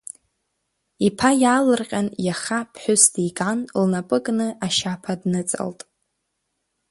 Иԥа 1.07 1.31
иаалырҟьан 1.41 2.07
иаха 2.25 2.59
ԥҳәыс 2.71 3.03
диган, 3.13 3.59
лнапы 3.81 4.17
кны 4.25 4.47
ашьаԥа 4.65 5.13
дныҵалт… 5.19 5.79